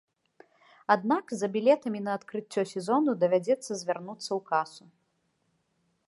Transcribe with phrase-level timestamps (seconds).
[0.93, 4.85] Аднак за білетамі на адкрыццё сезону давядзецца звярнуцца ў касу.